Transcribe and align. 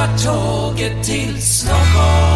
tar 0.00 0.18
tåget 0.18 1.04
till 1.04 1.42
Stockholm. 1.42 2.29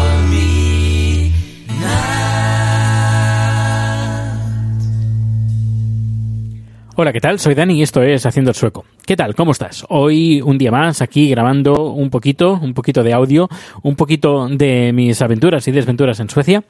Hola, 6.97 7.11
¿qué 7.11 7.19
tal? 7.19 7.39
Soy 7.39 7.55
Dani 7.55 7.73
y 7.77 7.81
esto 7.81 8.01
es 8.03 8.25
Haciendo 8.25 8.51
el 8.51 8.55
Sueco. 8.55 8.85
¿Qué 9.05 9.17
tal? 9.17 9.35
¿Cómo 9.35 9.51
estás? 9.51 9.85
Hoy 9.89 10.41
un 10.41 10.57
día 10.57 10.71
más 10.71 11.01
aquí 11.01 11.29
grabando 11.29 11.91
un 11.91 12.09
poquito, 12.09 12.53
un 12.53 12.73
poquito 12.73 13.03
de 13.03 13.11
audio, 13.11 13.49
un 13.83 13.97
poquito 13.97 14.47
de 14.47 14.93
mis 14.93 15.21
aventuras 15.21 15.67
y 15.67 15.73
desventuras 15.73 16.21
en 16.21 16.29
Suecia, 16.29 16.63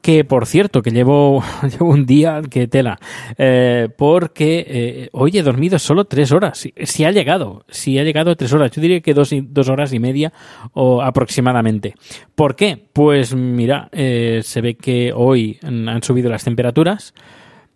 que 0.00 0.22
por 0.24 0.46
cierto, 0.46 0.82
que 0.82 0.92
llevo, 0.92 1.42
llevo 1.68 1.90
un 1.90 2.06
día 2.06 2.42
que 2.48 2.68
tela, 2.68 3.00
eh, 3.36 3.88
porque 3.98 4.64
eh, 4.68 5.08
hoy 5.10 5.36
he 5.36 5.42
dormido 5.42 5.80
solo 5.80 6.04
tres 6.04 6.30
horas. 6.30 6.58
Si, 6.58 6.72
si 6.84 7.04
ha 7.04 7.10
llegado, 7.10 7.64
si 7.68 7.98
ha 7.98 8.04
llegado 8.04 8.36
tres 8.36 8.52
horas, 8.52 8.70
yo 8.70 8.80
diría 8.80 9.00
que 9.00 9.14
dos, 9.14 9.32
y- 9.32 9.40
dos 9.40 9.68
horas 9.68 9.92
y 9.92 9.98
media 9.98 10.32
o 10.74 11.02
aproximadamente. 11.02 11.94
¿Por 12.36 12.54
qué? 12.54 12.78
Pues 12.92 13.34
mira, 13.34 13.88
eh, 13.90 14.42
se 14.44 14.60
ve 14.60 14.76
que 14.76 15.12
hoy 15.12 15.58
han 15.64 16.04
subido 16.04 16.30
las 16.30 16.44
temperaturas 16.44 17.14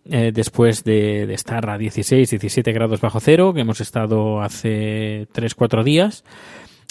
eh, 0.09 0.31
después 0.33 0.83
de, 0.83 1.33
estar 1.33 1.69
a 1.69 1.77
16, 1.77 2.29
17 2.29 2.71
grados 2.71 3.01
bajo 3.01 3.19
cero, 3.19 3.53
que 3.53 3.61
hemos 3.61 3.81
estado 3.81 4.41
hace 4.41 5.27
3-4 5.33 5.83
días. 5.83 6.23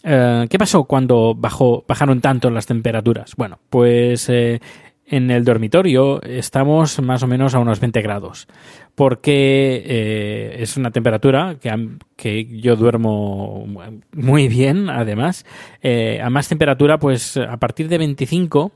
Eh, 0.02 0.46
¿Qué 0.48 0.58
pasó 0.58 0.84
cuando 0.84 1.34
bajó, 1.34 1.84
bajaron 1.86 2.20
tanto 2.20 2.50
las 2.50 2.66
temperaturas? 2.66 3.32
Bueno, 3.36 3.58
pues 3.70 4.28
eh, 4.28 4.60
en 5.06 5.30
el 5.30 5.44
dormitorio 5.44 6.20
estamos 6.22 7.00
más 7.00 7.22
o 7.22 7.26
menos 7.26 7.54
a 7.54 7.58
unos 7.58 7.80
20 7.80 8.02
grados, 8.02 8.48
porque 8.94 10.56
es 10.58 10.76
una 10.76 10.90
temperatura 10.90 11.56
que, 12.16 12.46
yo 12.60 12.76
duermo 12.76 13.66
muy 14.12 14.48
bien, 14.48 14.90
además. 14.90 15.46
A 16.22 16.28
más 16.30 16.48
temperatura, 16.48 16.98
pues 16.98 17.36
a 17.36 17.56
partir 17.56 17.88
de 17.88 17.98
25 17.98 18.72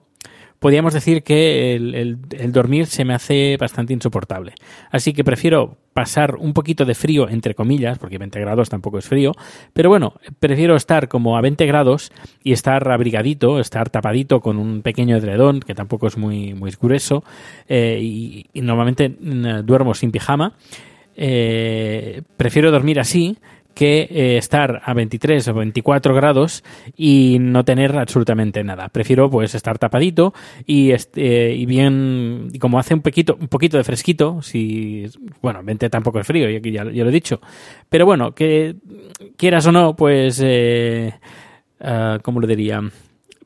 podríamos 0.60 0.94
decir 0.94 1.24
que 1.24 1.74
el, 1.74 1.94
el- 1.96 2.52
dormir 2.52 2.86
se 2.86 3.04
me 3.04 3.14
hace 3.14 3.56
bastante 3.58 3.92
insoportable. 3.92 4.52
Así 4.92 5.12
que 5.12 5.24
prefiero 5.24 5.76
pasar 5.92 6.36
un 6.36 6.52
poquito 6.52 6.84
de 6.84 6.94
frío, 6.94 7.28
entre 7.28 7.54
comillas, 7.56 7.98
porque 7.98 8.18
20 8.18 8.38
grados 8.38 8.68
tampoco 8.68 8.98
es 8.98 9.06
frío, 9.08 9.32
pero 9.72 9.88
bueno, 9.88 10.14
prefiero 10.38 10.76
estar 10.76 11.08
como 11.08 11.36
a 11.36 11.40
20 11.40 11.66
grados 11.66 12.12
y 12.44 12.52
estar 12.52 12.88
abrigadito, 12.90 13.58
estar 13.58 13.90
tapadito 13.90 14.40
con 14.40 14.58
un 14.58 14.82
pequeño 14.82 15.16
edredón, 15.16 15.60
que 15.60 15.74
tampoco 15.74 16.06
es 16.06 16.16
muy, 16.16 16.54
muy 16.54 16.70
grueso, 16.80 17.24
eh, 17.68 17.98
y, 18.00 18.46
y 18.52 18.60
normalmente 18.60 19.08
mm, 19.08 19.64
duermo 19.66 19.94
sin 19.94 20.12
pijama. 20.12 20.54
Eh, 21.16 22.22
prefiero 22.36 22.70
dormir 22.70 23.00
así 23.00 23.36
que 23.74 24.08
eh, 24.10 24.36
estar 24.36 24.82
a 24.84 24.94
23 24.94 25.48
o 25.48 25.54
24 25.54 26.14
grados 26.14 26.64
y 26.96 27.38
no 27.40 27.64
tener 27.64 27.96
absolutamente 27.96 28.62
nada. 28.64 28.88
Prefiero 28.88 29.30
pues 29.30 29.54
estar 29.54 29.78
tapadito 29.78 30.34
y, 30.66 30.90
este, 30.90 31.54
y 31.54 31.66
bien, 31.66 32.48
y 32.52 32.58
como 32.58 32.78
hace 32.78 32.94
un 32.94 33.02
poquito, 33.02 33.36
un 33.40 33.48
poquito 33.48 33.76
de 33.76 33.84
fresquito, 33.84 34.42
si, 34.42 35.06
bueno, 35.40 35.62
20 35.62 35.88
tampoco 35.90 36.20
es 36.20 36.26
frío, 36.26 36.48
ya, 36.48 36.60
ya, 36.60 36.90
ya 36.90 37.04
lo 37.04 37.10
he 37.10 37.12
dicho, 37.12 37.40
pero 37.88 38.06
bueno, 38.06 38.32
que 38.34 38.76
quieras 39.36 39.66
o 39.66 39.72
no, 39.72 39.96
pues, 39.96 40.42
ah, 41.80 42.18
¿cómo 42.22 42.40
lo 42.40 42.46
diría? 42.46 42.82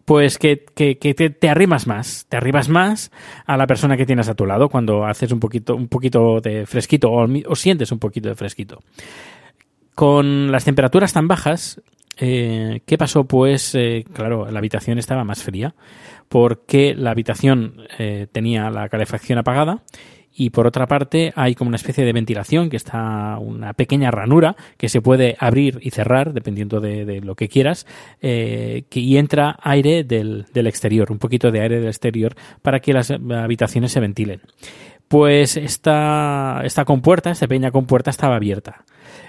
Pues 0.04 0.36
que, 0.36 0.56
te, 0.56 1.30
te 1.30 1.48
arrimas 1.48 1.86
más, 1.86 2.26
te 2.28 2.36
arrimas 2.36 2.68
más 2.68 3.10
a 3.46 3.56
la 3.56 3.66
persona 3.66 3.96
que 3.96 4.04
tienes 4.04 4.28
a 4.28 4.34
tu 4.34 4.44
lado 4.44 4.68
cuando 4.68 5.06
haces 5.06 5.32
un 5.32 5.40
poquito, 5.40 5.74
un 5.74 5.88
poquito 5.88 6.40
de 6.42 6.66
fresquito 6.66 7.10
o 7.10 7.56
sientes 7.56 7.90
un 7.90 7.98
poquito 7.98 8.28
de 8.28 8.34
fresquito 8.34 8.80
con 9.94 10.50
las 10.50 10.64
temperaturas 10.64 11.12
tan 11.12 11.28
bajas, 11.28 11.80
eh, 12.16 12.80
¿qué 12.86 12.98
pasó? 12.98 13.24
Pues, 13.24 13.74
eh, 13.74 14.04
claro, 14.12 14.50
la 14.50 14.58
habitación 14.58 14.98
estaba 14.98 15.24
más 15.24 15.42
fría 15.42 15.74
porque 16.28 16.94
la 16.94 17.10
habitación 17.10 17.82
eh, 17.98 18.26
tenía 18.30 18.70
la 18.70 18.88
calefacción 18.88 19.38
apagada 19.38 19.82
y 20.36 20.50
por 20.50 20.66
otra 20.66 20.86
parte 20.86 21.32
hay 21.36 21.54
como 21.54 21.68
una 21.68 21.76
especie 21.76 22.04
de 22.04 22.12
ventilación 22.12 22.70
que 22.70 22.76
está 22.76 23.38
una 23.38 23.72
pequeña 23.74 24.10
ranura 24.10 24.56
que 24.76 24.88
se 24.88 25.00
puede 25.00 25.36
abrir 25.38 25.78
y 25.80 25.90
cerrar 25.90 26.32
dependiendo 26.32 26.80
de, 26.80 27.20
lo 27.20 27.36
que 27.36 27.48
quieras 27.48 27.86
y 28.20 29.16
entra 29.16 29.56
aire 29.62 30.02
del, 30.02 30.46
del 30.52 30.66
exterior, 30.66 31.12
un 31.12 31.18
poquito 31.18 31.52
de 31.52 31.60
aire 31.60 31.78
del 31.78 31.86
exterior 31.86 32.34
para 32.62 32.80
que 32.80 32.92
las 32.92 33.12
habitaciones 33.12 33.92
se 33.92 34.00
ventilen. 34.00 34.40
Pues 35.06 35.56
esta, 35.56 36.62
esta 36.64 36.84
compuerta, 36.84 37.30
esta 37.30 37.46
pequeña 37.46 37.70
compuerta 37.70 38.10
estaba 38.10 38.34
abierta 38.34 38.84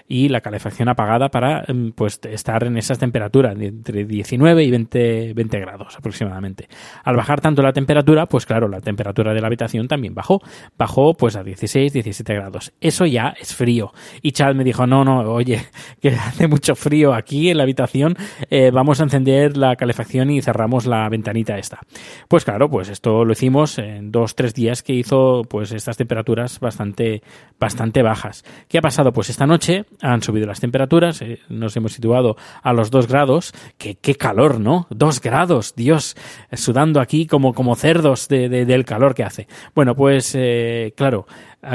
y 0.07 0.29
la 0.29 0.41
calefacción 0.41 0.89
apagada 0.89 1.29
para 1.29 1.63
mm, 1.67 1.91
pues 1.91 2.19
estar 2.23 2.63
en 2.63 2.77
esas 2.77 2.99
temperaturas 2.99 3.55
entre 3.59 4.05
19 4.05 4.63
y 4.63 4.71
20, 4.71 5.33
20 5.33 5.59
grados 5.59 5.95
aproximadamente. 5.97 6.67
Al 7.03 7.15
bajar 7.15 7.41
tanto 7.41 7.61
la 7.61 7.73
temperatura, 7.73 8.27
pues 8.27 8.45
claro, 8.45 8.67
la 8.67 8.81
temperatura 8.81 9.33
de 9.33 9.41
la 9.41 9.47
habitación 9.47 9.87
también 9.87 10.13
bajó. 10.13 10.41
Bajó 10.77 11.15
pues 11.15 11.35
a 11.35 11.43
16, 11.43 11.93
17 11.93 12.33
grados. 12.33 12.73
Eso 12.81 13.05
ya 13.05 13.33
es 13.39 13.55
frío. 13.55 13.93
Y 14.21 14.31
Chad 14.31 14.53
me 14.55 14.63
dijo, 14.63 14.85
no, 14.85 15.03
no, 15.03 15.21
oye, 15.21 15.65
que 16.01 16.09
hace 16.09 16.47
mucho 16.47 16.75
frío 16.75 17.13
aquí 17.13 17.49
en 17.49 17.57
la 17.57 17.63
habitación, 17.63 18.15
eh, 18.49 18.71
vamos 18.71 18.99
a 18.99 19.03
encender 19.03 19.57
la 19.57 19.75
calefacción 19.75 20.29
y 20.29 20.41
cerramos 20.41 20.85
la 20.85 21.07
ventanita 21.09 21.57
esta. 21.57 21.79
Pues 22.27 22.45
claro, 22.45 22.69
pues 22.69 22.89
esto 22.89 23.25
lo 23.25 23.33
hicimos 23.33 23.79
en 23.79 24.11
dos, 24.11 24.35
tres 24.35 24.53
días 24.53 24.83
que 24.83 24.93
hizo 24.93 25.43
pues 25.49 25.71
estas 25.71 25.97
temperaturas 25.97 26.59
bastante, 26.59 27.23
bastante 27.59 28.03
bajas. 28.03 28.43
¿Qué 28.67 28.77
ha 28.77 28.81
pasado? 28.81 29.11
Pues 29.11 29.29
esta 29.29 29.47
noche 29.47 29.85
han 30.01 30.21
subido 30.21 30.47
las 30.47 30.59
temperaturas, 30.59 31.21
eh, 31.21 31.39
nos 31.49 31.75
hemos 31.77 31.93
situado 31.93 32.35
a 32.61 32.73
los 32.73 32.91
2 32.91 33.07
grados, 33.07 33.53
qué 33.77 34.15
calor, 34.15 34.59
¿no? 34.59 34.87
2 34.89 35.21
grados, 35.21 35.73
Dios, 35.75 36.15
sudando 36.53 36.99
aquí 36.99 37.27
como, 37.27 37.53
como 37.53 37.75
cerdos 37.75 38.27
de, 38.27 38.49
de, 38.49 38.65
del 38.65 38.85
calor 38.85 39.15
que 39.15 39.23
hace. 39.23 39.47
Bueno, 39.73 39.95
pues 39.95 40.33
eh, 40.35 40.93
claro, 40.95 41.27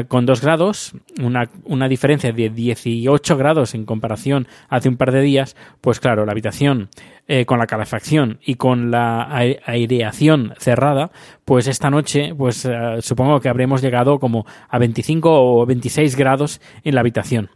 con 0.09 0.27
2 0.27 0.41
grados, 0.41 0.93
una, 1.21 1.51
una 1.65 1.89
diferencia 1.89 2.33
de 2.33 2.51
18 2.51 3.37
grados 3.37 3.75
en 3.75 3.85
comparación 3.85 4.47
hace 4.69 4.89
un 4.89 4.97
par 4.97 5.13
de 5.13 5.21
días, 5.21 5.57
pues 5.81 6.01
claro, 6.01 6.25
la 6.25 6.33
habitación 6.33 6.89
eh, 7.27 7.45
con 7.45 7.59
la 7.59 7.67
calefacción 7.67 8.41
y 8.45 8.57
con 8.57 8.91
la 8.91 9.23
aireación 9.65 10.55
cerrada, 10.59 11.11
pues 11.45 11.67
esta 11.69 11.91
noche, 11.91 12.35
pues 12.37 12.65
eh, 12.65 12.97
supongo 13.03 13.41
que 13.41 13.49
habremos 13.49 13.83
llegado 13.83 14.19
como 14.19 14.47
a 14.69 14.79
25 14.79 15.31
o 15.31 15.67
26 15.67 16.17
grados 16.17 16.61
en 16.83 16.95
la 16.95 17.01
habitación 17.03 17.51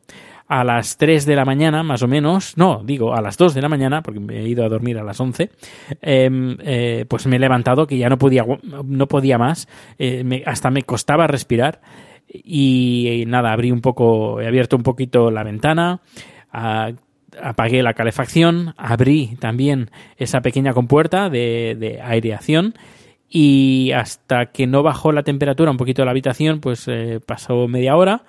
a 0.47 0.63
las 0.63 0.99
3 0.99 1.25
de 1.25 1.37
la 1.37 1.45
mañana, 1.45 1.83
más 1.83 2.03
o 2.03 2.09
menos, 2.09 2.57
no, 2.57 2.83
digo 2.85 3.15
a 3.15 3.23
las 3.23 3.37
2 3.39 3.55
de 3.55 3.63
la 3.63 3.69
mañana, 3.69 4.03
porque 4.03 4.21
me 4.21 4.41
he 4.41 4.49
ido 4.49 4.65
a 4.65 4.69
dormir 4.69 4.99
a 4.99 5.03
las 5.03 5.19
11, 5.19 5.51
eh, 6.03 6.57
eh, 6.61 7.05
pues 7.09 7.27
me 7.27 7.37
he 7.37 7.39
levantado 7.39 7.87
que 7.87 7.97
ya 7.97 8.09
no 8.09 8.19
podía, 8.19 8.45
no 8.85 9.09
podía 9.09 9.39
más, 9.39 9.69
eh, 9.99 10.23
me, 10.25 10.43
hasta 10.45 10.71
me 10.71 10.83
costaba 10.83 11.27
respirar 11.27 11.81
y, 12.29 13.23
y, 13.23 13.27
nada, 13.27 13.53
abrí 13.53 13.71
un 13.71 13.81
poco, 13.81 14.41
he 14.41 14.47
abierto 14.47 14.77
un 14.77 14.83
poquito 14.83 15.31
la 15.31 15.45
ventana, 15.45 16.01
apagué 16.51 17.83
la 17.83 17.95
calefacción, 17.95 18.75
abrí 18.77 19.37
también 19.41 19.91
esa 20.19 20.41
pequeña 20.41 20.75
compuerta 20.75 21.31
de, 21.31 21.77
de 21.79 22.03
aireación 22.03 22.75
y 23.29 23.93
hasta 23.93 24.47
que 24.47 24.67
no 24.67 24.83
bajó 24.83 25.11
la 25.11 25.23
temperatura 25.23 25.71
un 25.71 25.79
poquito 25.79 26.03
de 26.03 26.07
la 26.07 26.13
habitación, 26.13 26.61
pues 26.61 26.87
pasó 27.27 27.67
media 27.67 27.97
hora 27.97 28.23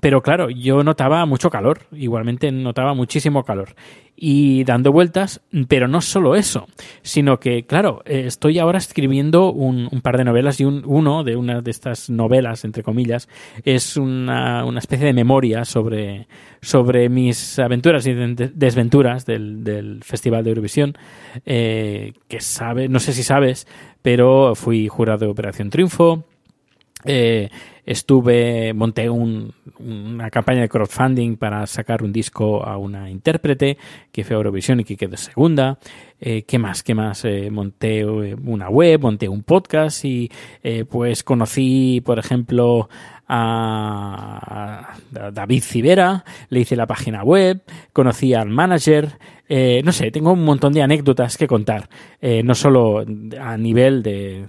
pero 0.00 0.22
claro, 0.22 0.50
yo 0.50 0.82
notaba 0.84 1.24
mucho 1.26 1.50
calor, 1.50 1.80
igualmente 1.92 2.50
notaba 2.52 2.94
muchísimo 2.94 3.44
calor. 3.44 3.74
Y 4.18 4.64
dando 4.64 4.92
vueltas, 4.92 5.42
pero 5.68 5.88
no 5.88 6.00
solo 6.00 6.36
eso, 6.36 6.66
sino 7.02 7.38
que, 7.38 7.64
claro, 7.66 8.00
eh, 8.06 8.22
estoy 8.26 8.58
ahora 8.58 8.78
escribiendo 8.78 9.52
un, 9.52 9.88
un 9.92 10.00
par 10.00 10.16
de 10.16 10.24
novelas 10.24 10.58
y 10.58 10.64
un, 10.64 10.82
uno 10.86 11.22
de 11.22 11.36
una 11.36 11.60
de 11.60 11.70
estas 11.70 12.08
novelas, 12.08 12.64
entre 12.64 12.82
comillas, 12.82 13.28
es 13.62 13.98
una, 13.98 14.64
una 14.64 14.78
especie 14.78 15.04
de 15.04 15.12
memoria 15.12 15.66
sobre, 15.66 16.28
sobre 16.62 17.10
mis 17.10 17.58
aventuras 17.58 18.06
y 18.06 18.14
de- 18.14 18.50
desventuras 18.54 19.26
del, 19.26 19.62
del 19.62 20.02
Festival 20.02 20.44
de 20.44 20.50
Eurovisión, 20.50 20.96
eh, 21.44 22.14
que 22.26 22.40
sabe, 22.40 22.88
no 22.88 23.00
sé 23.00 23.12
si 23.12 23.22
sabes, 23.22 23.66
pero 24.00 24.54
fui 24.54 24.88
jurado 24.88 25.26
de 25.26 25.26
Operación 25.26 25.68
Triunfo, 25.68 26.24
eh, 27.04 27.50
estuve, 27.86 28.74
monté 28.74 29.08
un- 29.08 29.52
una 29.78 30.28
campaña 30.30 30.60
de 30.62 30.68
crowdfunding 30.68 31.36
para 31.36 31.66
sacar 31.66 32.02
un 32.02 32.12
disco 32.12 32.62
a 32.66 32.76
una 32.76 33.08
intérprete 33.10 33.78
que 34.12 34.24
fue 34.24 34.34
a 34.34 34.38
Eurovisión 34.38 34.80
y 34.80 34.84
que 34.84 34.96
quedó 34.96 35.16
segunda. 35.16 35.78
Eh, 36.20 36.42
¿Qué 36.42 36.58
más? 36.58 36.82
¿Qué 36.82 36.94
más? 36.94 37.24
Eh, 37.24 37.50
monté 37.50 38.00
eh, 38.00 38.36
una 38.44 38.68
web, 38.68 39.00
monté 39.00 39.28
un 39.28 39.42
podcast 39.42 40.04
y 40.04 40.30
eh, 40.62 40.84
pues 40.88 41.22
conocí, 41.22 42.02
por 42.04 42.18
ejemplo, 42.18 42.88
a, 43.28 44.94
David 45.32 45.62
Civera, 45.62 46.24
le 46.48 46.60
hice 46.60 46.76
la 46.76 46.86
página 46.86 47.22
web, 47.22 47.60
conocí 47.92 48.34
al 48.34 48.48
manager, 48.48 49.18
eh, 49.48 49.80
no 49.84 49.92
sé, 49.92 50.10
tengo 50.10 50.32
un 50.32 50.44
montón 50.44 50.72
de 50.72 50.82
anécdotas 50.82 51.36
que 51.36 51.46
contar, 51.46 51.88
eh, 52.20 52.42
no 52.42 52.54
solo 52.54 53.04
a 53.40 53.56
nivel 53.56 54.02
de, 54.02 54.46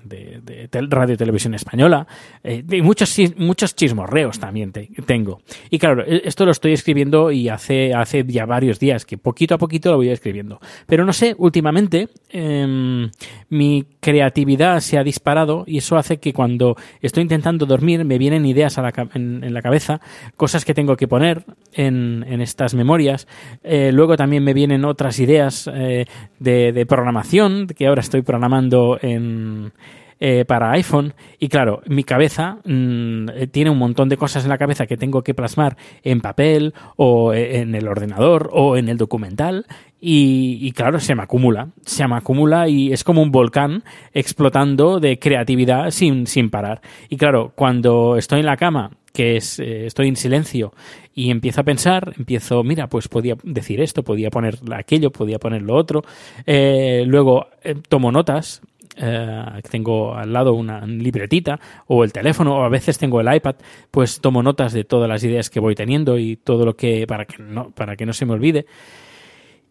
radio 0.89 1.13
y 1.15 1.17
televisión 1.17 1.53
española, 1.53 2.07
eh, 2.43 2.63
y 2.69 2.81
muchos, 2.81 3.17
chis- 3.17 3.26
muchos 3.37 3.75
chismorreos 3.75 4.39
también 4.39 4.71
te- 4.71 4.89
tengo. 5.05 5.41
Y 5.69 5.79
claro, 5.79 6.03
e- 6.05 6.21
esto 6.25 6.45
lo 6.45 6.51
estoy 6.51 6.73
escribiendo 6.73 7.31
y 7.31 7.49
hace, 7.49 7.93
hace 7.93 8.23
ya 8.27 8.45
varios 8.45 8.79
días 8.79 9.05
que 9.05 9.17
poquito 9.17 9.55
a 9.55 9.57
poquito 9.57 9.91
lo 9.91 9.97
voy 9.97 10.09
escribiendo. 10.09 10.59
Pero 10.85 11.05
no 11.05 11.13
sé, 11.13 11.35
últimamente 11.37 12.09
em, 12.29 13.09
mi 13.49 13.85
creatividad 13.99 14.79
se 14.79 14.97
ha 14.97 15.03
disparado 15.03 15.63
y 15.67 15.77
eso 15.79 15.97
hace 15.97 16.17
que 16.17 16.33
cuando 16.33 16.75
estoy 17.01 17.23
intentando 17.23 17.65
dormir 17.65 18.03
me 18.05 18.17
vienen 18.17 18.45
ideas 18.45 18.77
a 18.77 18.81
la 18.81 18.93
en 19.13 19.53
la 19.53 19.61
cabeza, 19.61 19.99
cosas 20.35 20.65
que 20.65 20.73
tengo 20.73 20.95
que 20.95 21.07
poner 21.07 21.43
en, 21.73 22.25
en 22.27 22.41
estas 22.41 22.73
memorias. 22.73 23.27
Eh, 23.63 23.91
luego 23.93 24.15
también 24.17 24.43
me 24.43 24.53
vienen 24.53 24.85
otras 24.85 25.19
ideas 25.19 25.69
eh, 25.73 26.05
de, 26.39 26.71
de 26.71 26.85
programación, 26.85 27.67
que 27.67 27.87
ahora 27.87 28.01
estoy 28.01 28.21
programando 28.21 28.97
en, 29.01 29.71
eh, 30.19 30.45
para 30.45 30.71
iPhone. 30.71 31.13
Y 31.37 31.47
claro, 31.47 31.81
mi 31.85 32.03
cabeza 32.03 32.57
mm, 32.65 33.29
eh, 33.29 33.47
tiene 33.51 33.69
un 33.69 33.77
montón 33.77 34.09
de 34.09 34.17
cosas 34.17 34.43
en 34.43 34.49
la 34.49 34.57
cabeza 34.57 34.87
que 34.87 34.97
tengo 34.97 35.21
que 35.21 35.35
plasmar 35.35 35.77
en 36.01 36.21
papel 36.21 36.73
o 36.95 37.33
eh, 37.33 37.59
en 37.59 37.75
el 37.75 37.87
ordenador 37.87 38.49
o 38.51 38.77
en 38.77 38.89
el 38.89 38.97
documental. 38.97 39.67
Y, 40.01 40.57
y 40.61 40.71
claro, 40.71 40.99
se 40.99 41.13
me 41.13 41.21
acumula, 41.21 41.69
se 41.85 42.07
me 42.07 42.15
acumula 42.15 42.67
y 42.67 42.91
es 42.93 43.03
como 43.03 43.21
un 43.21 43.31
volcán 43.31 43.83
explotando 44.11 44.99
de 44.99 45.19
creatividad 45.19 45.91
sin, 45.91 46.25
sin 46.25 46.49
parar. 46.49 46.81
Y 47.09 47.17
claro, 47.17 47.51
cuando 47.53 48.17
estoy 48.17 48.39
en 48.39 48.47
la 48.47 48.57
cama 48.57 48.91
que 49.13 49.37
es 49.37 49.59
eh, 49.59 49.87
estoy 49.87 50.07
en 50.07 50.15
silencio 50.15 50.73
y 51.13 51.31
empiezo 51.31 51.61
a 51.61 51.63
pensar, 51.63 52.13
empiezo, 52.17 52.63
mira, 52.63 52.87
pues 52.87 53.07
podía 53.07 53.35
decir 53.43 53.81
esto, 53.81 54.03
podía 54.03 54.29
poner 54.29 54.59
aquello, 54.75 55.11
podía 55.11 55.37
poner 55.39 55.63
lo 55.63 55.75
otro. 55.75 56.03
Luego 56.45 57.47
tomo 57.89 58.11
notas, 58.11 58.61
eh, 58.97 59.61
tengo 59.69 60.15
al 60.15 60.33
lado 60.33 60.53
una 60.53 60.85
libretita 60.85 61.59
o 61.87 62.03
el 62.03 62.11
teléfono 62.11 62.57
o 62.57 62.63
a 62.63 62.69
veces 62.69 62.97
tengo 62.97 63.21
el 63.21 63.33
iPad, 63.33 63.55
pues 63.91 64.19
tomo 64.19 64.41
notas 64.41 64.73
de 64.73 64.83
todas 64.83 65.07
las 65.07 65.23
ideas 65.23 65.49
que 65.49 65.59
voy 65.59 65.75
teniendo 65.75 66.17
y 66.17 66.37
todo 66.37 66.65
lo 66.65 66.75
que 66.75 67.05
para 67.07 67.25
que 67.25 67.41
no 67.41 67.71
para 67.71 67.95
que 67.95 68.05
no 68.05 68.13
se 68.13 68.25
me 68.25 68.33
olvide. 68.33 68.65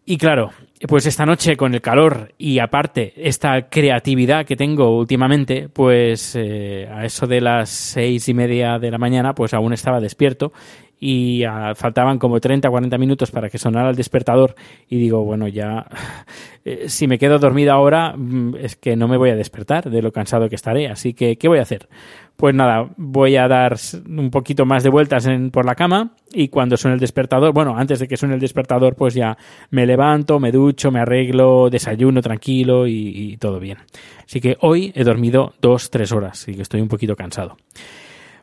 Y 0.09 0.17
claro, 0.17 0.51
pues 0.87 1.05
esta 1.05 1.25
noche 1.25 1.57
con 1.57 1.73
el 1.73 1.81
calor 1.81 2.33
y 2.37 2.59
aparte 2.59 3.11
esta 3.17 3.67
creatividad 3.67 4.45
que 4.45 4.55
tengo 4.55 4.97
últimamente, 4.97 5.67
pues 5.67 6.33
eh, 6.37 6.87
a 6.89 7.03
eso 7.03 7.27
de 7.27 7.41
las 7.41 7.69
seis 7.69 8.29
y 8.29 8.33
media 8.33 8.79
de 8.79 8.89
la 8.89 8.97
mañana, 8.97 9.33
pues 9.33 9.53
aún 9.53 9.73
estaba 9.73 9.99
despierto 9.99 10.53
y 10.99 11.43
faltaban 11.75 12.17
como 12.17 12.39
30 12.39 12.67
o 12.67 12.71
40 12.71 12.97
minutos 12.97 13.31
para 13.31 13.49
que 13.49 13.57
sonara 13.57 13.89
el 13.89 13.95
despertador 13.95 14.55
y 14.89 14.97
digo, 14.97 15.23
bueno, 15.23 15.47
ya 15.47 15.85
eh, 16.65 16.85
si 16.87 17.07
me 17.07 17.19
quedo 17.19 17.37
dormido 17.37 17.71
ahora 17.71 18.13
mm, 18.15 18.55
es 18.55 18.75
que 18.75 18.95
no 18.95 19.07
me 19.07 19.17
voy 19.17 19.29
a 19.29 19.35
despertar 19.35 19.89
de 19.89 20.01
lo 20.01 20.11
cansado 20.11 20.49
que 20.49 20.55
estaré, 20.55 20.87
así 20.87 21.13
que 21.13 21.37
¿qué 21.37 21.47
voy 21.47 21.59
a 21.59 21.63
hacer? 21.63 21.87
Pues 22.35 22.53
nada, 22.53 22.89
voy 22.97 23.35
a 23.35 23.47
dar 23.47 23.77
un 24.07 24.29
poquito 24.29 24.65
más 24.65 24.83
de 24.83 24.89
vueltas 24.89 25.25
en, 25.25 25.49
por 25.49 25.65
la 25.65 25.75
cama 25.75 26.11
y 26.31 26.49
cuando 26.49 26.77
suene 26.77 26.95
el 26.95 26.99
despertador, 26.99 27.51
bueno, 27.51 27.75
antes 27.77 27.99
de 27.99 28.07
que 28.07 28.17
suene 28.17 28.35
el 28.35 28.41
despertador, 28.41 28.95
pues 28.95 29.15
ya 29.15 29.37
me 29.71 29.85
levanto, 29.87 30.39
me 30.39 30.51
ducho, 30.51 30.91
me 30.91 30.99
arreglo, 30.99 31.69
desayuno 31.69 32.21
tranquilo 32.21 32.85
y, 32.85 33.31
y 33.33 33.37
todo 33.37 33.59
bien. 33.59 33.79
Así 34.23 34.39
que 34.39 34.57
hoy 34.61 34.91
he 34.95 35.03
dormido 35.03 35.53
dos, 35.61 35.89
tres 35.89 36.11
horas 36.11 36.47
y 36.47 36.55
que 36.55 36.61
estoy 36.61 36.81
un 36.81 36.87
poquito 36.87 37.15
cansado. 37.15 37.57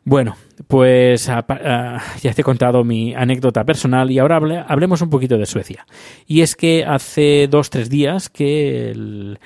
Bueno, 0.07 0.37
pues 0.69 1.31
apa- 1.31 1.61
ah, 1.65 2.03
ya 2.21 2.35
te 2.35 2.43
he 2.43 2.45
contado 2.45 2.85
mi 2.85 3.15
anécdota 3.15 3.65
personal 3.65 4.11
y 4.11 4.19
ahora 4.19 4.37
hable- 4.37 4.65
hablemos 4.69 5.01
un 5.01 5.09
poquito 5.09 5.39
de 5.39 5.47
Suecia. 5.47 5.87
Y 6.27 6.43
es 6.43 6.57
que 6.57 6.85
hace 6.85 7.49
dos, 7.49 7.71
tres 7.71 7.89
días 7.89 8.29
que 8.29 8.91
el, 8.91 9.39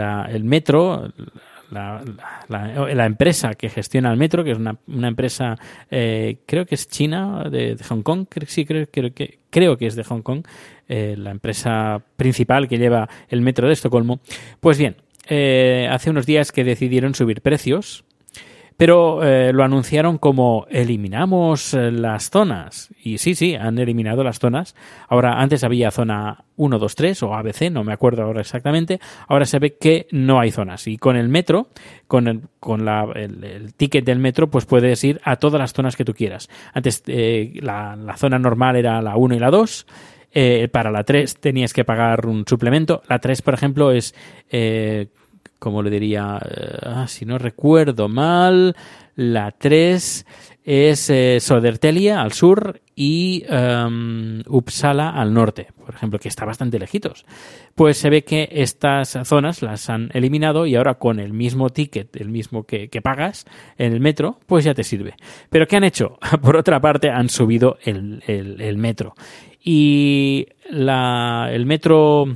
ah, 0.00 0.28
metro, 0.40 1.12
la, 1.70 3.06
empresa 3.06 3.54
que 3.54 3.68
gestiona 3.68 4.12
el 4.12 4.16
metro, 4.16 4.44
que 4.44 4.52
es 4.52 4.58
una, 4.58 4.78
empresa, 5.08 5.56
eh, 5.90 6.38
creo 6.46 6.64
que 6.64 6.76
es 6.76 6.86
china, 6.88 7.48
de, 7.50 7.74
de 7.74 7.84
Hong 7.84 8.02
Kong, 8.02 8.26
creo, 8.28 8.46
sí, 8.48 8.64
creo, 8.64 8.86
creo 8.90 9.12
que, 9.12 9.40
creo 9.50 9.76
que 9.76 9.86
es 9.86 9.96
de 9.96 10.04
Hong 10.04 10.22
Kong, 10.22 10.44
eh, 10.88 11.16
la 11.18 11.32
empresa 11.32 12.02
principal 12.16 12.68
que 12.68 12.78
lleva 12.78 13.08
el 13.28 13.40
metro 13.40 13.66
de 13.66 13.72
Estocolmo. 13.72 14.20
Pues 14.60 14.78
bien, 14.78 14.96
eh, 15.28 15.88
hace 15.90 16.10
unos 16.10 16.24
días 16.24 16.52
que 16.52 16.62
decidieron 16.64 17.14
subir 17.14 17.42
precios 17.42 18.04
pero 18.78 19.24
eh, 19.24 19.52
lo 19.52 19.64
anunciaron 19.64 20.18
como 20.18 20.64
eliminamos 20.70 21.74
eh, 21.74 21.90
las 21.90 22.30
zonas. 22.30 22.94
Y 23.02 23.18
sí, 23.18 23.34
sí, 23.34 23.56
han 23.56 23.76
eliminado 23.80 24.22
las 24.22 24.38
zonas. 24.38 24.76
Ahora, 25.08 25.40
antes 25.40 25.64
había 25.64 25.90
zona 25.90 26.44
1, 26.54 26.78
2, 26.78 26.94
3 26.94 27.22
o 27.24 27.34
ABC, 27.34 27.72
no 27.72 27.82
me 27.82 27.92
acuerdo 27.92 28.22
ahora 28.22 28.40
exactamente. 28.40 29.00
Ahora 29.26 29.46
se 29.46 29.58
ve 29.58 29.76
que 29.78 30.06
no 30.12 30.38
hay 30.38 30.52
zonas. 30.52 30.86
Y 30.86 30.96
con 30.96 31.16
el 31.16 31.28
metro, 31.28 31.70
con 32.06 32.28
el, 32.28 32.42
con 32.60 32.84
la, 32.84 33.08
el, 33.16 33.74
ticket 33.74 34.04
del 34.04 34.20
metro, 34.20 34.48
pues 34.48 34.64
puedes 34.64 35.02
ir 35.02 35.20
a 35.24 35.34
todas 35.34 35.58
las 35.58 35.72
zonas 35.72 35.96
que 35.96 36.04
tú 36.04 36.14
quieras. 36.14 36.48
Antes 36.72 37.02
eh, 37.08 37.58
la, 37.60 37.96
la 37.96 38.16
zona 38.16 38.38
normal 38.38 38.76
era 38.76 39.02
la 39.02 39.16
1 39.16 39.34
y 39.34 39.38
la 39.40 39.50
2. 39.50 39.86
Eh, 40.30 40.68
para 40.70 40.90
la 40.90 41.04
3 41.04 41.40
tenías 41.40 41.72
que 41.72 41.84
pagar 41.84 42.26
un 42.26 42.44
suplemento. 42.46 43.02
La 43.08 43.18
3, 43.18 43.42
por 43.42 43.54
ejemplo, 43.54 43.90
es 43.90 44.14
eh, 44.50 45.08
como 45.58 45.82
le 45.82 45.90
diría, 45.90 46.38
eh, 46.44 46.78
ah, 46.84 47.06
si 47.08 47.24
no 47.24 47.38
recuerdo 47.38 48.08
mal, 48.08 48.76
la 49.16 49.50
3 49.52 50.26
es 50.64 51.10
eh, 51.10 51.38
Sodertelia 51.40 52.20
al 52.20 52.32
sur 52.32 52.80
y 52.94 53.42
em, 53.48 54.42
Uppsala 54.46 55.10
al 55.10 55.32
norte, 55.32 55.68
por 55.84 55.94
ejemplo, 55.94 56.18
que 56.18 56.28
está 56.28 56.44
bastante 56.44 56.78
lejitos. 56.78 57.24
Pues 57.74 57.96
se 57.96 58.10
ve 58.10 58.22
que 58.24 58.48
estas 58.52 59.18
zonas 59.24 59.62
las 59.62 59.88
han 59.88 60.10
eliminado 60.12 60.66
y 60.66 60.76
ahora 60.76 60.94
con 60.94 61.20
el 61.20 61.32
mismo 61.32 61.70
ticket, 61.70 62.14
el 62.16 62.28
mismo 62.28 62.64
que, 62.64 62.88
que 62.88 63.00
pagas 63.00 63.46
en 63.78 63.92
el 63.94 64.00
metro, 64.00 64.38
pues 64.46 64.64
ya 64.64 64.74
te 64.74 64.84
sirve. 64.84 65.14
Pero 65.48 65.66
¿qué 65.66 65.76
han 65.76 65.84
hecho? 65.84 66.18
Por 66.42 66.56
otra 66.56 66.80
parte, 66.80 67.08
han 67.10 67.28
subido 67.28 67.78
el, 67.84 68.22
el- 68.26 68.60
el 68.60 68.76
metro. 68.76 69.14
Y 69.64 70.46
la, 70.70 71.48
el 71.52 71.66
metro 71.66 72.26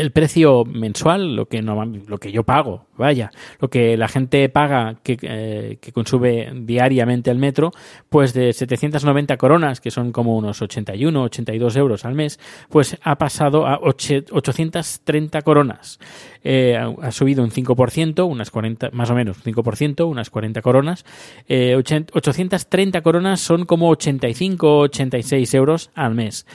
el 0.00 0.12
precio 0.12 0.64
mensual, 0.64 1.36
lo 1.36 1.46
que 1.46 1.62
no, 1.62 1.84
lo 1.84 2.18
que 2.18 2.32
yo 2.32 2.42
pago, 2.42 2.86
vaya, 2.96 3.30
lo 3.60 3.68
que 3.68 3.96
la 3.96 4.08
gente 4.08 4.48
paga 4.48 4.96
que, 5.02 5.18
eh, 5.22 5.78
que 5.80 5.92
consume 5.92 6.50
diariamente 6.54 7.30
el 7.30 7.38
metro, 7.38 7.72
pues 8.08 8.32
de 8.32 8.52
790 8.52 9.36
coronas, 9.36 9.80
que 9.80 9.90
son 9.90 10.12
como 10.12 10.36
unos 10.36 10.62
81, 10.62 11.22
82 11.22 11.76
euros 11.76 12.04
al 12.04 12.14
mes, 12.14 12.40
pues 12.68 12.96
ha 13.02 13.16
pasado 13.16 13.66
a 13.66 13.78
oche- 13.80 14.24
830 14.30 15.42
coronas. 15.42 15.98
Eh, 16.42 16.76
ha, 16.76 17.10
subido 17.12 17.44
un 17.44 17.50
5%, 17.50 18.26
unas 18.26 18.50
40, 18.50 18.90
más 18.92 19.10
o 19.10 19.14
menos, 19.14 19.36
un 19.36 19.42
5%, 19.52 20.08
unas 20.08 20.30
40 20.30 20.62
coronas. 20.62 21.04
Eh, 21.48 21.76
80 21.76 22.12
830 22.14 23.02
coronas 23.02 23.40
son 23.40 23.66
como 23.66 23.88
85, 23.90 24.78
86 24.78 25.54
euros 25.54 25.90
al 25.94 26.14
mes 26.14 26.46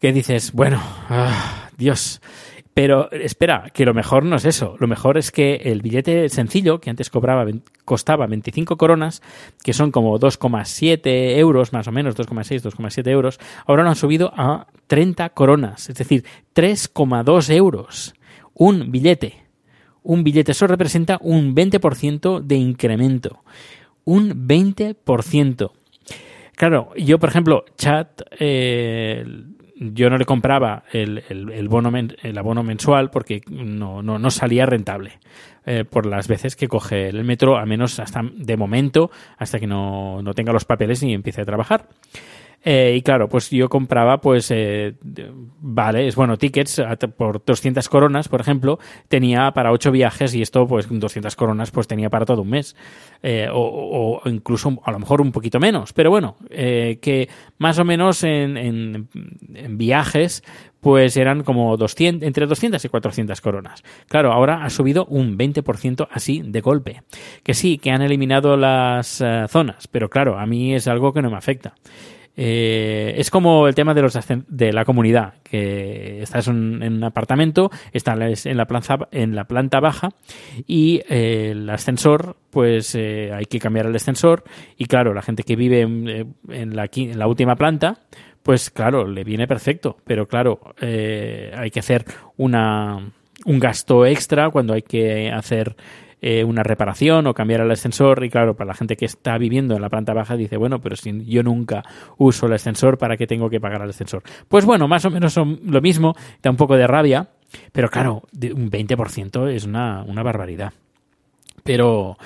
que 0.00 0.12
dices, 0.12 0.52
bueno, 0.52 0.80
ah, 1.08 1.67
Dios. 1.78 2.20
Pero 2.74 3.10
espera, 3.10 3.70
que 3.72 3.84
lo 3.84 3.92
mejor 3.92 4.24
no 4.24 4.36
es 4.36 4.44
eso. 4.44 4.76
Lo 4.78 4.86
mejor 4.86 5.18
es 5.18 5.32
que 5.32 5.56
el 5.64 5.82
billete 5.82 6.28
sencillo, 6.28 6.80
que 6.80 6.90
antes 6.90 7.10
cobraba, 7.10 7.44
costaba 7.84 8.26
25 8.26 8.76
coronas, 8.76 9.20
que 9.64 9.72
son 9.72 9.90
como 9.90 10.16
2,7 10.18 11.38
euros, 11.38 11.72
más 11.72 11.88
o 11.88 11.92
menos, 11.92 12.14
2,6, 12.14 12.62
2,7 12.62 13.08
euros, 13.08 13.40
ahora 13.66 13.82
lo 13.82 13.88
han 13.88 13.96
subido 13.96 14.32
a 14.36 14.68
30 14.86 15.30
coronas, 15.30 15.88
es 15.88 15.96
decir, 15.96 16.24
3,2 16.54 17.52
euros. 17.52 18.14
Un 18.54 18.92
billete. 18.92 19.46
Un 20.04 20.22
billete, 20.22 20.52
eso 20.52 20.66
representa 20.66 21.18
un 21.20 21.56
20% 21.56 22.40
de 22.42 22.56
incremento. 22.56 23.42
Un 24.04 24.46
20%. 24.46 25.72
Claro, 26.54 26.90
yo, 26.96 27.18
por 27.18 27.28
ejemplo, 27.28 27.64
chat, 27.76 28.20
eh, 28.38 29.24
yo 29.80 30.10
no 30.10 30.18
le 30.18 30.24
compraba 30.24 30.82
el, 30.92 31.22
el, 31.28 31.50
el, 31.50 31.68
bono 31.68 31.92
el 32.22 32.38
abono 32.38 32.62
mensual 32.62 33.10
porque 33.10 33.42
no, 33.48 34.02
no, 34.02 34.18
no 34.18 34.30
salía 34.30 34.66
rentable 34.66 35.18
eh, 35.66 35.84
por 35.84 36.06
las 36.06 36.28
veces 36.28 36.56
que 36.56 36.66
coge 36.66 37.08
el 37.08 37.24
metro, 37.24 37.56
al 37.56 37.66
menos 37.66 38.00
hasta 38.00 38.22
de 38.34 38.56
momento, 38.56 39.10
hasta 39.36 39.58
que 39.60 39.66
no, 39.66 40.22
no 40.22 40.34
tenga 40.34 40.52
los 40.52 40.64
papeles 40.64 41.02
ni 41.02 41.14
empiece 41.14 41.42
a 41.42 41.44
trabajar. 41.44 41.86
Eh, 42.64 42.96
y 42.96 43.02
claro, 43.02 43.28
pues 43.28 43.50
yo 43.50 43.68
compraba, 43.68 44.20
pues, 44.20 44.50
eh, 44.50 44.94
vale, 45.60 46.08
es 46.08 46.16
bueno, 46.16 46.36
tickets 46.36 46.82
por 47.16 47.44
200 47.44 47.88
coronas, 47.88 48.28
por 48.28 48.40
ejemplo, 48.40 48.78
tenía 49.08 49.52
para 49.52 49.72
8 49.72 49.92
viajes 49.92 50.34
y 50.34 50.42
esto, 50.42 50.66
pues, 50.66 50.86
200 50.90 51.36
coronas, 51.36 51.70
pues 51.70 51.86
tenía 51.86 52.10
para 52.10 52.26
todo 52.26 52.42
un 52.42 52.50
mes. 52.50 52.76
Eh, 53.22 53.48
o, 53.50 54.20
o, 54.24 54.28
incluso 54.28 54.78
a 54.84 54.92
lo 54.92 54.98
mejor 54.98 55.20
un 55.20 55.32
poquito 55.32 55.58
menos. 55.58 55.92
Pero 55.92 56.10
bueno, 56.10 56.36
eh, 56.50 56.98
que 57.00 57.28
más 57.58 57.78
o 57.78 57.84
menos 57.84 58.22
en, 58.22 58.56
en, 58.56 59.78
viajes, 59.78 60.44
pues 60.80 61.16
eran 61.16 61.42
como 61.42 61.76
200, 61.76 62.26
entre 62.26 62.46
200 62.46 62.84
y 62.84 62.88
400 62.88 63.40
coronas. 63.40 63.82
Claro, 64.08 64.32
ahora 64.32 64.64
ha 64.64 64.70
subido 64.70 65.04
un 65.06 65.36
20% 65.36 66.08
así 66.10 66.42
de 66.44 66.60
golpe. 66.60 67.02
Que 67.42 67.54
sí, 67.54 67.78
que 67.78 67.90
han 67.90 68.02
eliminado 68.02 68.56
las 68.56 69.22
zonas, 69.48 69.88
pero 69.88 70.08
claro, 70.08 70.38
a 70.38 70.46
mí 70.46 70.74
es 70.74 70.86
algo 70.86 71.12
que 71.12 71.22
no 71.22 71.30
me 71.30 71.36
afecta. 71.36 71.74
Eh, 72.40 73.14
es 73.16 73.30
como 73.32 73.66
el 73.66 73.74
tema 73.74 73.94
de, 73.94 74.02
los 74.02 74.16
de 74.46 74.72
la 74.72 74.84
comunidad, 74.84 75.34
que 75.42 76.22
estás 76.22 76.46
en, 76.46 76.84
un 76.84 77.02
apartamento, 77.02 77.68
estás 77.92 78.46
en 78.46 78.56
la, 78.56 78.66
planta, 78.66 79.08
en 79.10 79.34
la 79.34 79.44
planta 79.44 79.80
baja 79.80 80.10
y 80.64 81.02
eh, 81.08 81.48
el 81.50 81.68
ascensor, 81.68 82.36
pues 82.50 82.94
eh, 82.94 83.32
hay 83.34 83.46
que 83.46 83.58
cambiar 83.58 83.86
el 83.86 83.96
ascensor 83.96 84.44
y 84.76 84.84
claro, 84.84 85.14
la 85.14 85.22
gente 85.22 85.42
que 85.42 85.56
vive 85.56 85.80
en, 85.80 86.36
en, 86.48 86.76
la, 86.76 86.88
en 86.94 87.18
la, 87.18 87.26
última 87.26 87.56
planta, 87.56 87.98
pues 88.44 88.70
claro, 88.70 89.04
le 89.04 89.24
viene 89.24 89.48
perfecto, 89.48 89.96
pero 90.04 90.28
claro, 90.28 90.60
eh, 90.80 91.50
hay 91.56 91.72
que 91.72 91.80
hacer 91.80 92.04
una, 92.36 92.98
un 93.46 93.58
gasto 93.58 94.06
extra 94.06 94.50
cuando 94.50 94.74
hay 94.74 94.82
que 94.82 95.28
hacer 95.28 95.74
eh, 96.20 96.44
una 96.44 96.62
reparación 96.62 97.26
o 97.26 97.34
cambiar 97.34 97.60
el 97.60 97.70
ascensor 97.70 98.24
y 98.24 98.30
claro, 98.30 98.56
para 98.56 98.68
la 98.68 98.74
gente 98.74 98.96
que 98.96 99.04
está 99.04 99.38
viviendo 99.38 99.76
en 99.76 99.82
la 99.82 99.88
planta 99.88 100.14
baja 100.14 100.36
dice, 100.36 100.56
bueno, 100.56 100.80
pero 100.80 100.96
si 100.96 101.24
yo 101.26 101.42
nunca 101.42 101.84
uso 102.16 102.46
el 102.46 102.54
ascensor, 102.54 102.98
¿para 102.98 103.16
qué 103.16 103.26
tengo 103.26 103.48
que 103.48 103.60
pagar 103.60 103.82
el 103.82 103.90
ascensor? 103.90 104.22
Pues 104.48 104.64
bueno, 104.64 104.88
más 104.88 105.04
o 105.04 105.10
menos 105.10 105.32
son 105.32 105.60
lo 105.64 105.80
mismo, 105.80 106.14
da 106.42 106.50
un 106.50 106.56
poco 106.56 106.76
de 106.76 106.86
rabia, 106.86 107.28
pero 107.72 107.88
claro, 107.88 108.22
un 108.32 108.70
20% 108.70 109.48
es 109.48 109.64
una, 109.64 110.02
una 110.02 110.22
barbaridad. 110.22 110.72
Pero, 111.62 112.16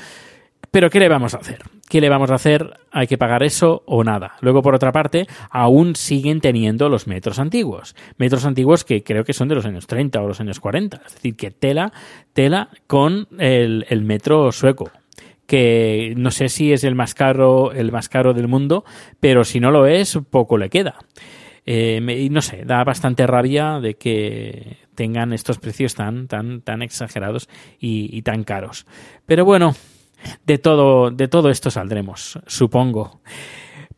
pero 0.70 0.88
¿qué 0.88 1.00
le 1.00 1.08
vamos 1.08 1.34
a 1.34 1.38
hacer? 1.38 1.60
¿Qué 1.92 2.00
le 2.00 2.08
vamos 2.08 2.30
a 2.30 2.36
hacer? 2.36 2.80
¿Hay 2.90 3.06
que 3.06 3.18
pagar 3.18 3.42
eso 3.42 3.82
o 3.84 4.02
nada? 4.02 4.36
Luego, 4.40 4.62
por 4.62 4.74
otra 4.74 4.92
parte, 4.92 5.26
aún 5.50 5.94
siguen 5.94 6.40
teniendo 6.40 6.88
los 6.88 7.06
metros 7.06 7.38
antiguos. 7.38 7.94
Metros 8.16 8.46
antiguos 8.46 8.82
que 8.82 9.02
creo 9.02 9.24
que 9.24 9.34
son 9.34 9.48
de 9.48 9.56
los 9.56 9.66
años 9.66 9.86
30 9.86 10.22
o 10.22 10.26
los 10.26 10.40
años 10.40 10.58
40. 10.58 11.02
Es 11.04 11.14
decir, 11.16 11.36
que 11.36 11.50
tela, 11.50 11.92
tela 12.32 12.70
con 12.86 13.28
el, 13.38 13.84
el 13.90 14.04
metro 14.04 14.52
sueco 14.52 14.90
que 15.44 16.14
no 16.16 16.30
sé 16.30 16.48
si 16.48 16.72
es 16.72 16.82
el 16.82 16.94
más 16.94 17.12
caro, 17.12 17.72
el 17.72 17.92
más 17.92 18.08
caro 18.08 18.32
del 18.32 18.48
mundo, 18.48 18.86
pero 19.20 19.44
si 19.44 19.60
no 19.60 19.70
lo 19.70 19.84
es, 19.84 20.18
poco 20.30 20.56
le 20.56 20.70
queda. 20.70 20.94
Eh, 21.66 22.00
no 22.30 22.40
sé, 22.40 22.64
da 22.64 22.84
bastante 22.84 23.26
rabia 23.26 23.80
de 23.80 23.96
que 23.96 24.78
tengan 24.94 25.34
estos 25.34 25.58
precios 25.58 25.94
tan, 25.94 26.26
tan, 26.26 26.62
tan 26.62 26.80
exagerados 26.80 27.50
y 27.78 28.22
tan 28.22 28.44
caros. 28.44 28.86
Pero 29.26 29.44
bueno, 29.44 29.74
de 30.44 30.58
todo, 30.58 31.10
de 31.10 31.28
todo 31.28 31.50
esto 31.50 31.70
saldremos, 31.70 32.38
supongo. 32.46 33.20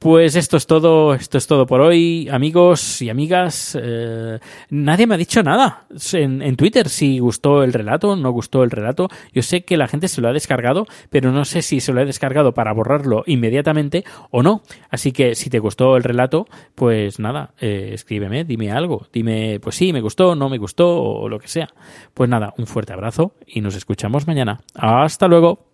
Pues 0.05 0.37
esto 0.37 0.59
es 0.59 0.67
todo, 0.67 1.15
esto 1.15 1.39
es 1.39 1.47
todo 1.47 1.67
por 1.67 1.81
hoy, 1.81 2.29
amigos 2.31 3.01
y 3.01 3.09
amigas. 3.09 3.75
Eh, 3.81 4.39
nadie 4.69 5.07
me 5.07 5.15
ha 5.15 5.17
dicho 5.17 5.43
nada 5.43 5.87
en, 6.13 6.57
Twitter 6.57 6.91
si 6.91 7.19
gustó 7.21 7.63
el 7.63 7.73
relato, 7.73 8.15
no 8.15 8.31
gustó 8.31 8.65
el 8.65 8.71
relato. 8.71 9.09
Yo 9.33 9.41
sé 9.41 9.65
que 9.65 9.79
la 9.79 9.89
gente 9.89 10.09
se 10.09 10.21
lo 10.21 10.29
ha 10.29 10.35
descargado, 10.35 10.87
pero 11.09 11.33
no 11.33 11.47
sé 11.47 11.63
si 11.63 11.81
se 11.81 11.95
lo 11.95 12.03
ha 12.03 12.05
descargado 12.05 12.53
para 12.53 12.75
borrarlo 12.75 13.25
inmediatamente 13.27 14.05
o 14.31 14.43
no. 14.43 14.61
Así 14.91 15.11
que 15.11 15.35
si 15.35 15.49
te 15.49 15.59
gustó 15.59 15.97
el 15.97 16.03
relato, 16.03 16.47
pues 16.75 17.19
nada, 17.19 17.55
eh, 17.59 17.93
escríbeme, 17.95 18.45
dime 18.45 18.73
algo, 18.73 19.07
dime, 19.11 19.59
pues 19.59 19.77
sí, 19.77 19.95
me 19.95 20.03
gustó, 20.03 20.35
no 20.35 20.51
me 20.51 20.59
gustó 20.59 21.03
o 21.03 21.31
lo 21.31 21.39
que 21.39 21.49
sea. 21.49 21.71
Pues 22.13 22.29
nada, 22.29 22.53
un 22.59 22.67
fuerte 22.67 22.93
abrazo 22.93 23.33
y 23.47 23.63
nos 23.63 23.75
escuchamos 23.75 24.27
mañana. 24.27 24.61
Hasta 24.75 25.29
luego. 25.29 25.74